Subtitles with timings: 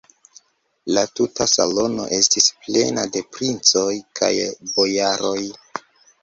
[0.97, 3.85] La tuta salono estis plena de princoj
[4.21, 4.33] kaj
[4.73, 5.37] bojaroj.